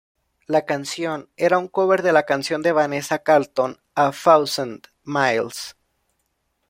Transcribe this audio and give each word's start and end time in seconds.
La 0.47 0.65
canción 0.65 1.29
era 1.37 1.59
un 1.59 1.67
cover 1.67 2.01
de 2.01 2.11
la 2.11 2.25
canción 2.25 2.63
de 2.63 2.71
Vanessa 2.71 3.19
Carlton, 3.19 3.79
"A 3.93 4.09
Thousand 4.11 4.81
Miles". 5.03 5.75